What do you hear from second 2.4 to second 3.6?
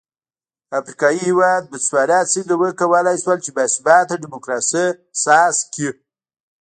وکولای شول چې